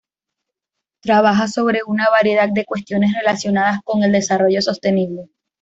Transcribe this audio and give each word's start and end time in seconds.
Trabaja 1.03 1.47
sobre 1.47 1.81
una 1.85 2.09
variedad 2.09 2.49
de 2.51 2.65
cuestiones 2.65 3.13
relacionadas 3.13 3.81
con 3.83 4.01
el 4.01 4.11
desarrollo 4.11 4.59
sostenible. 4.63 5.29